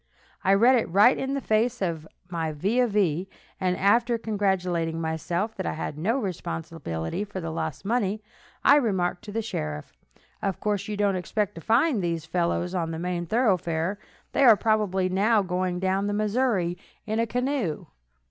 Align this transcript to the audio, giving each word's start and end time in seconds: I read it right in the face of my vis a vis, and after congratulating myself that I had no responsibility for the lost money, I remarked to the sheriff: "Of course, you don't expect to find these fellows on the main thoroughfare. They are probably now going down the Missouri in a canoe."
I 0.43 0.55
read 0.55 0.77
it 0.77 0.89
right 0.89 1.15
in 1.15 1.35
the 1.35 1.41
face 1.41 1.79
of 1.79 2.07
my 2.27 2.53
vis 2.53 2.85
a 2.85 2.87
vis, 2.87 3.27
and 3.59 3.77
after 3.77 4.17
congratulating 4.17 4.99
myself 4.99 5.53
that 5.57 5.67
I 5.67 5.73
had 5.73 5.95
no 5.95 6.17
responsibility 6.17 7.23
for 7.23 7.39
the 7.39 7.51
lost 7.51 7.85
money, 7.85 8.23
I 8.63 8.77
remarked 8.77 9.23
to 9.25 9.31
the 9.31 9.43
sheriff: 9.43 9.93
"Of 10.41 10.59
course, 10.59 10.87
you 10.87 10.97
don't 10.97 11.15
expect 11.17 11.53
to 11.53 11.61
find 11.61 12.01
these 12.01 12.25
fellows 12.25 12.73
on 12.73 12.89
the 12.89 12.97
main 12.97 13.27
thoroughfare. 13.27 13.99
They 14.31 14.43
are 14.43 14.57
probably 14.57 15.07
now 15.07 15.43
going 15.43 15.79
down 15.79 16.07
the 16.07 16.13
Missouri 16.15 16.79
in 17.05 17.19
a 17.19 17.27
canoe." 17.27 17.85